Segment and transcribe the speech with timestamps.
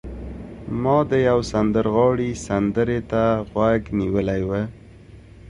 [0.81, 4.51] ما د یو سندرغاړي سندرې ته غوږ نیولی و